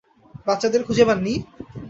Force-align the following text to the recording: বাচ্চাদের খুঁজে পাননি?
বাচ্চাদের 0.47 0.81
খুঁজে 0.87 1.03
পাননি? 1.07 1.33